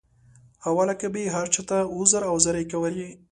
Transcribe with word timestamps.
اوله 0.69 0.93
کې 0.99 1.07
به 1.13 1.19
یې 1.23 1.29
هر 1.35 1.47
چاته 1.53 1.77
عذر 1.95 2.21
او 2.29 2.35
زارۍ 2.43 2.65
کولې. 2.71 3.07